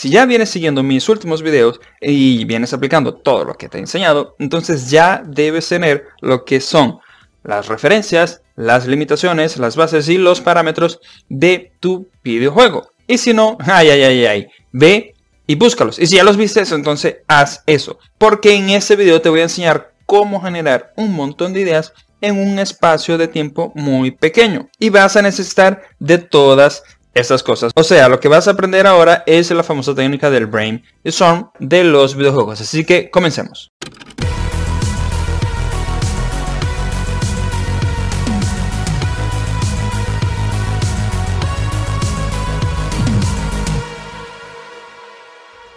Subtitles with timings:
[0.00, 3.80] si ya vienes siguiendo mis últimos videos y vienes aplicando todo lo que te he
[3.80, 7.00] enseñado, entonces ya debes tener lo que son
[7.42, 12.92] las referencias, las limitaciones, las bases y los parámetros de tu videojuego.
[13.06, 15.14] Y si no, ay, ay, ay, ay, ve
[15.46, 15.98] y búscalos.
[15.98, 17.98] Y si ya los viste, entonces haz eso.
[18.16, 21.92] Porque en este video te voy a enseñar cómo generar un montón de ideas
[22.22, 24.70] en un espacio de tiempo muy pequeño.
[24.78, 26.84] Y vas a necesitar de todas
[27.14, 27.72] estas cosas.
[27.74, 31.84] O sea, lo que vas a aprender ahora es la famosa técnica del brainstorm de
[31.84, 32.60] los videojuegos.
[32.60, 33.72] Así que comencemos.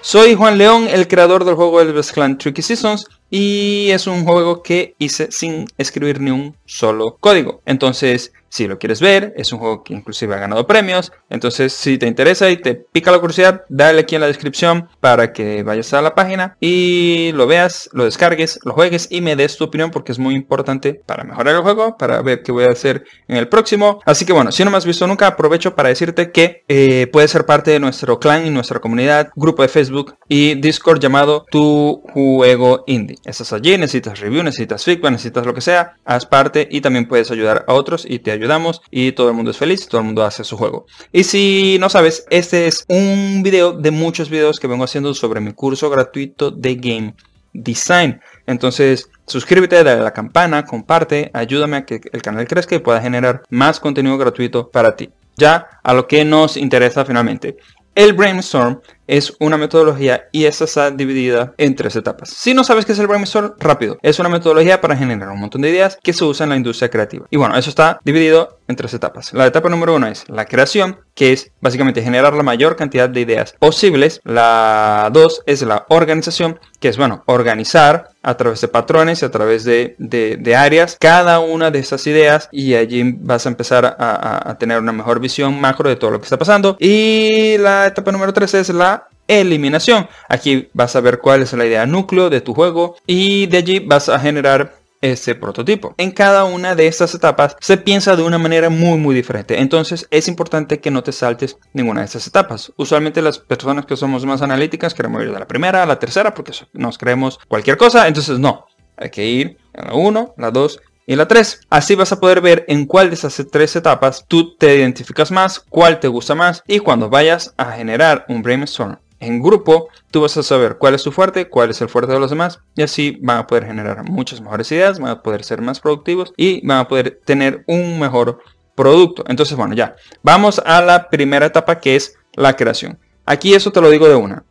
[0.02, 4.62] Soy Juan León, el creador del juego Elves Clan Tricky Seasons y es un juego
[4.62, 7.62] que hice sin escribir ni un solo código.
[7.66, 11.12] Entonces, si lo quieres ver, es un juego que inclusive ha ganado premios.
[11.32, 15.34] Entonces, si te interesa y te pica la curiosidad, dale aquí en la descripción para
[15.34, 19.58] que vayas a la página y lo veas, lo descargues, lo juegues y me des
[19.58, 22.70] tu opinión porque es muy importante para mejorar el juego, para ver qué voy a
[22.70, 24.02] hacer en el próximo.
[24.06, 27.32] Así que bueno, si no me has visto nunca, aprovecho para decirte que eh, puedes
[27.32, 32.04] ser parte de nuestro clan y nuestra comunidad, grupo de Facebook y Discord llamado Tu
[32.14, 33.18] Juego Indie.
[33.26, 37.32] Estás allí, necesitas review, necesitas feedback, necesitas lo que sea, haz parte y también puedes
[37.32, 40.06] ayudar a otros y te ayuda ayudamos y todo el mundo es feliz, todo el
[40.06, 40.86] mundo hace su juego.
[41.12, 45.40] Y si no sabes, este es un video de muchos videos que vengo haciendo sobre
[45.40, 47.16] mi curso gratuito de Game
[47.54, 48.20] Design.
[48.46, 53.02] Entonces, suscríbete, dale a la campana, comparte, ayúdame a que el canal crezca y pueda
[53.02, 55.10] generar más contenido gratuito para ti.
[55.38, 57.58] Ya a lo que nos interesa finalmente.
[57.96, 62.30] El brainstorm es una metodología y esta está dividida en tres etapas.
[62.30, 63.98] Si no sabes qué es el brainstorm, rápido.
[64.02, 66.90] Es una metodología para generar un montón de ideas que se usa en la industria
[66.90, 67.26] creativa.
[67.30, 69.34] Y bueno, eso está dividido en tres etapas.
[69.34, 73.22] La etapa número uno es la creación, que es básicamente generar la mayor cantidad de
[73.22, 74.22] ideas posibles.
[74.24, 79.32] La dos es la organización, que es, bueno, organizar a través de patrones y a
[79.32, 84.80] través de, áreas cada una de esas ideas y allí vas a empezar a tener
[84.80, 86.78] una mejor visión macro de todo lo que está pasando.
[86.80, 88.93] Y la etapa número tres es la
[89.28, 90.08] eliminación.
[90.30, 93.80] Aquí vas a ver cuál es la idea núcleo de tu juego y de allí
[93.80, 95.94] vas a generar ese prototipo.
[95.98, 99.60] En cada una de estas etapas se piensa de una manera muy muy diferente.
[99.60, 102.72] Entonces es importante que no te saltes ninguna de estas etapas.
[102.78, 106.34] Usualmente las personas que somos más analíticas queremos ir de la primera a la tercera
[106.34, 108.08] porque nos creemos cualquier cosa.
[108.08, 111.68] Entonces no, hay que ir a la 1, la 2 y la 3.
[111.70, 115.60] Así vas a poder ver en cuál de esas tres etapas tú te identificas más,
[115.60, 120.36] cuál te gusta más y cuando vayas a generar un brainstorm en grupo, tú vas
[120.38, 123.18] a saber cuál es tu fuerte, cuál es el fuerte de los demás y así
[123.22, 126.80] van a poder generar muchas mejores ideas, van a poder ser más productivos y van
[126.80, 128.40] a poder tener un mejor
[128.76, 129.24] producto.
[129.28, 129.96] Entonces, bueno, ya.
[130.22, 133.00] Vamos a la primera etapa que es la creación.
[133.26, 134.44] Aquí eso te lo digo de una.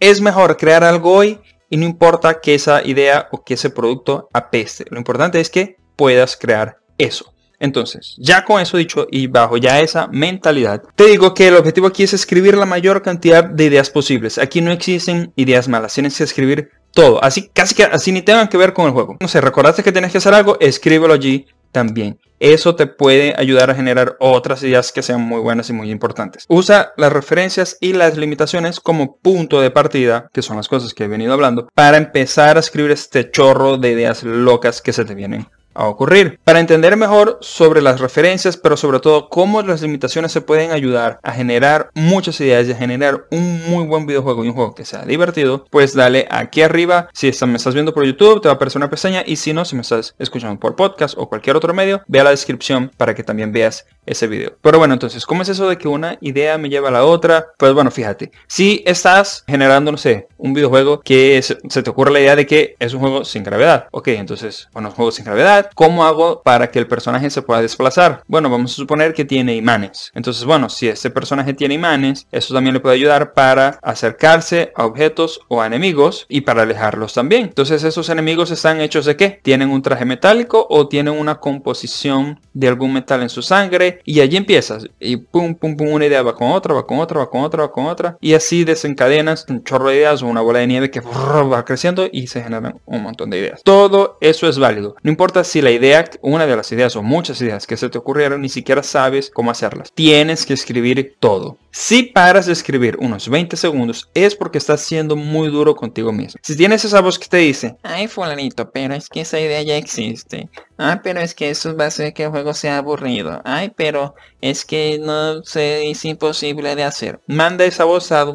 [0.00, 4.28] Es mejor crear algo hoy y no importa que esa idea o que ese producto
[4.32, 4.84] apeste.
[4.90, 7.32] Lo importante es que puedas crear eso.
[7.58, 11.86] Entonces, ya con eso dicho y bajo ya esa mentalidad, te digo que el objetivo
[11.86, 14.38] aquí es escribir la mayor cantidad de ideas posibles.
[14.38, 17.22] Aquí no existen ideas malas, tienes que escribir todo.
[17.22, 19.16] Así, casi que así ni tengan que ver con el juego.
[19.20, 22.18] No sé, recordaste que tienes que hacer algo, escríbelo allí también.
[22.38, 26.44] Eso te puede ayudar a generar otras ideas que sean muy buenas y muy importantes.
[26.48, 31.04] Usa las referencias y las limitaciones como punto de partida, que son las cosas que
[31.04, 35.14] he venido hablando, para empezar a escribir este chorro de ideas locas que se te
[35.14, 36.38] vienen a ocurrir.
[36.44, 41.20] Para entender mejor sobre las referencias, pero sobre todo cómo las limitaciones se pueden ayudar
[41.22, 44.84] a generar muchas ideas y a generar un muy buen videojuego y un juego que
[44.84, 47.08] sea divertido, pues dale aquí arriba.
[47.12, 49.64] Si me estás viendo por YouTube, te va a aparecer una pestaña y si no,
[49.64, 53.14] si me estás escuchando por podcast o cualquier otro medio, ve a la descripción para
[53.14, 54.56] que también veas ese video.
[54.62, 57.48] Pero bueno, entonces, ¿cómo es eso de que una idea me lleva a la otra?
[57.58, 62.20] Pues bueno, fíjate, si estás generando, no sé, un videojuego que se te ocurre la
[62.20, 63.88] idea de que es un juego sin gravedad.
[63.90, 67.62] Ok, entonces, bueno, un juego sin gravedad, ¿Cómo hago para que el personaje se pueda
[67.62, 68.22] desplazar?
[68.26, 70.10] Bueno, vamos a suponer que tiene imanes.
[70.14, 74.84] Entonces, bueno, si este personaje tiene imanes, eso también le puede ayudar para acercarse a
[74.84, 77.44] objetos o a enemigos y para alejarlos también.
[77.44, 79.40] Entonces, esos enemigos están hechos de qué?
[79.42, 84.20] Tienen un traje metálico o tienen una composición de algún metal en su sangre y
[84.20, 87.30] allí empiezas y pum, pum, pum, una idea va con otra, va con otra, va
[87.30, 90.60] con otra, va con otra y así desencadenas un chorro de ideas o una bola
[90.60, 93.60] de nieve que va creciendo y se generan un montón de ideas.
[93.62, 94.96] Todo eso es válido.
[95.02, 97.98] No importa si la idea, una de las ideas o muchas ideas que se te
[97.98, 99.92] ocurrieron, ni siquiera sabes cómo hacerlas.
[99.94, 101.58] Tienes que escribir todo.
[101.70, 106.40] Si paras de escribir unos 20 segundos es porque estás siendo muy duro contigo mismo.
[106.42, 109.76] Si tienes esa voz que te dice, ay fulanito, pero es que esa idea ya
[109.76, 110.48] existe.
[110.78, 113.40] Ah, pero es que eso va a hacer que el juego sea aburrido.
[113.44, 117.20] Ay, pero es que no sé, es imposible de hacer.
[117.26, 118.26] Manda esa voz a,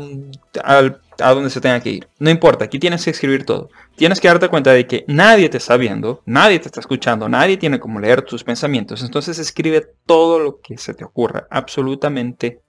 [0.63, 2.07] a donde se tenga que ir.
[2.19, 3.69] No importa, aquí tienes que escribir todo.
[3.95, 7.57] Tienes que darte cuenta de que nadie te está viendo, nadie te está escuchando, nadie
[7.57, 9.03] tiene como leer tus pensamientos.
[9.03, 12.61] Entonces escribe todo lo que se te ocurra, absolutamente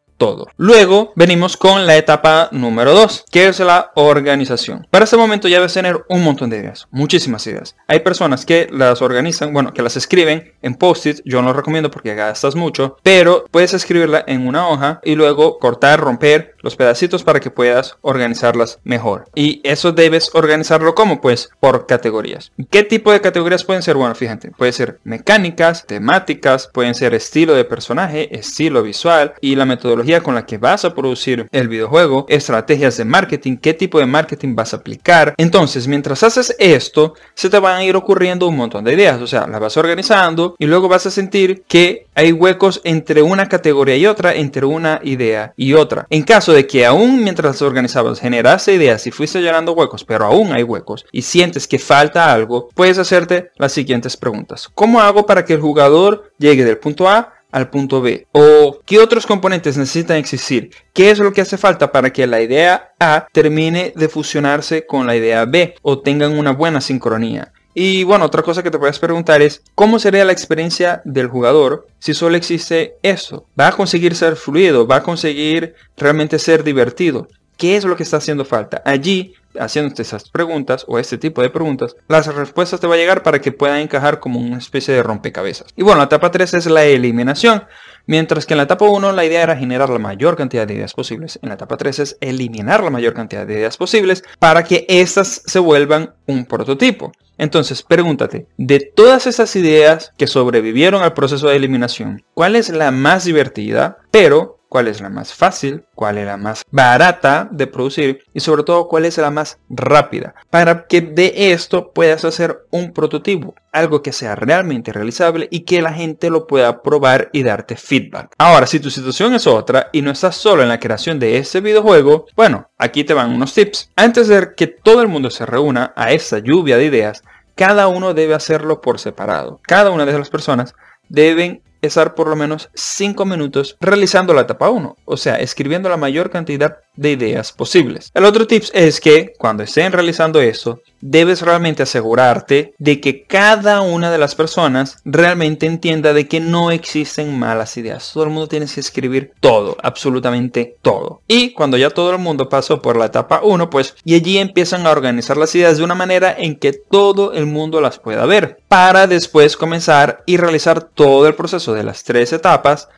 [0.56, 4.86] Luego venimos con la etapa número 2, que es la organización.
[4.88, 7.74] Para este momento ya debes tener un montón de ideas, muchísimas ideas.
[7.88, 11.90] Hay personas que las organizan, bueno, que las escriben en post-it, yo no lo recomiendo
[11.90, 17.22] porque gastas mucho, pero puedes escribirla en una hoja y luego cortar, romper los pedacitos
[17.22, 19.26] para que puedas organizarlas mejor.
[19.34, 22.52] Y eso debes organizarlo como pues por categorías.
[22.70, 23.96] ¿Qué tipo de categorías pueden ser?
[23.96, 29.66] Bueno, fíjate, puede ser mecánicas, temáticas, pueden ser estilo de personaje, estilo visual y la
[29.66, 34.06] metodología con la que vas a producir el videojuego, estrategias de marketing, qué tipo de
[34.06, 35.34] marketing vas a aplicar.
[35.36, 39.20] Entonces, mientras haces esto, se te van a ir ocurriendo un montón de ideas.
[39.20, 43.48] O sea, las vas organizando y luego vas a sentir que hay huecos entre una
[43.48, 46.06] categoría y otra, entre una idea y otra.
[46.10, 50.52] En caso de que aún mientras organizabas generaste ideas y fuiste llenando huecos, pero aún
[50.52, 54.68] hay huecos y sientes que falta algo, puedes hacerte las siguientes preguntas.
[54.74, 58.26] ¿Cómo hago para que el jugador llegue del punto A al punto B?
[58.32, 60.70] ¿O qué otros componentes necesitan existir?
[60.92, 65.06] ¿Qué es lo que hace falta para que la idea A termine de fusionarse con
[65.06, 67.52] la idea B o tengan una buena sincronía?
[67.74, 71.86] Y bueno, otra cosa que te puedes preguntar es, ¿cómo sería la experiencia del jugador
[71.98, 73.46] si solo existe eso?
[73.58, 74.86] ¿Va a conseguir ser fluido?
[74.86, 77.28] ¿Va a conseguir realmente ser divertido?
[77.56, 78.82] ¿Qué es lo que está haciendo falta?
[78.84, 83.22] Allí, haciéndote esas preguntas o este tipo de preguntas, las respuestas te va a llegar
[83.22, 85.68] para que puedan encajar como una especie de rompecabezas.
[85.76, 87.64] Y bueno, la etapa 3 es la eliminación.
[88.06, 90.92] Mientras que en la etapa 1 la idea era generar la mayor cantidad de ideas
[90.92, 94.84] posibles, en la etapa 3 es eliminar la mayor cantidad de ideas posibles para que
[94.88, 97.12] éstas se vuelvan un prototipo.
[97.38, 102.90] Entonces, pregúntate, de todas esas ideas que sobrevivieron al proceso de eliminación, ¿cuál es la
[102.90, 108.24] más divertida, pero cuál es la más fácil, cuál es la más barata de producir
[108.32, 112.94] y sobre todo cuál es la más rápida para que de esto puedas hacer un
[112.94, 117.76] prototipo, algo que sea realmente realizable y que la gente lo pueda probar y darte
[117.76, 118.32] feedback.
[118.38, 121.60] Ahora, si tu situación es otra y no estás solo en la creación de este
[121.60, 123.90] videojuego, bueno, aquí te van unos tips.
[123.94, 127.22] Antes de que todo el mundo se reúna a esta lluvia de ideas,
[127.56, 129.60] cada uno debe hacerlo por separado.
[129.64, 130.74] Cada una de las personas
[131.10, 135.96] deben estar por lo menos 5 minutos realizando la etapa 1, o sea, escribiendo la
[135.96, 138.10] mayor cantidad de ideas posibles.
[138.14, 143.80] El otro tip es que cuando estén realizando eso, debes realmente asegurarte de que cada
[143.80, 148.12] una de las personas realmente entienda de que no existen malas ideas.
[148.12, 151.20] Todo el mundo tiene que escribir todo, absolutamente todo.
[151.26, 154.86] Y cuando ya todo el mundo pasó por la etapa 1, pues y allí empiezan
[154.86, 158.60] a organizar las ideas de una manera en que todo el mundo las pueda ver,
[158.68, 162.88] para después comenzar y realizar todo el proceso de las tres etapas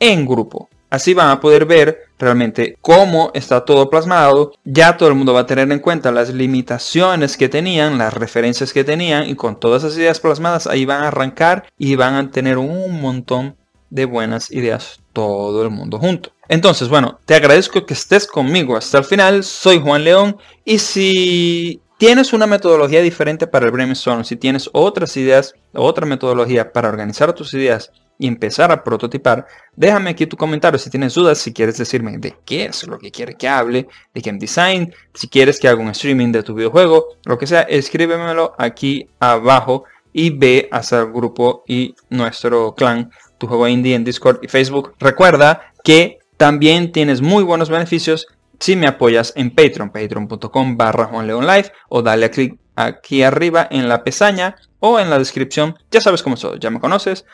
[0.00, 0.68] en grupo.
[0.92, 4.52] Así van a poder ver realmente cómo está todo plasmado.
[4.62, 8.74] Ya todo el mundo va a tener en cuenta las limitaciones que tenían, las referencias
[8.74, 12.30] que tenían y con todas esas ideas plasmadas ahí van a arrancar y van a
[12.30, 13.56] tener un montón
[13.88, 16.32] de buenas ideas todo el mundo junto.
[16.46, 19.44] Entonces, bueno, te agradezco que estés conmigo hasta el final.
[19.44, 20.36] Soy Juan León
[20.66, 26.70] y si tienes una metodología diferente para el brainstorm, si tienes otras ideas, otra metodología
[26.70, 27.90] para organizar tus ideas
[28.22, 32.36] y empezar a prototipar, déjame aquí tu comentario si tienes dudas, si quieres decirme de
[32.44, 35.88] qué es lo que quiere que hable, de game design, si quieres que haga un
[35.88, 41.64] streaming de tu videojuego, lo que sea, escríbemelo aquí abajo y ve hacia el grupo
[41.66, 44.94] y nuestro clan, tu juego indie en Discord y Facebook.
[45.00, 48.28] Recuerda que también tienes muy buenos beneficios
[48.60, 53.88] si me apoyas en Patreon, patreon.com barra Live o dale a clic aquí arriba en
[53.88, 55.76] la pestaña o en la descripción.
[55.90, 57.24] Ya sabes cómo soy, ya me conoces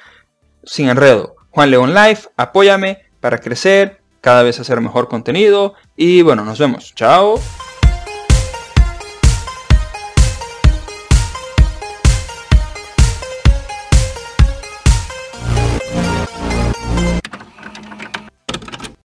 [0.65, 1.37] sin enredo.
[1.51, 6.95] Juan León Live, apóyame para crecer, cada vez hacer mejor contenido y bueno, nos vemos.
[6.95, 7.39] Chao.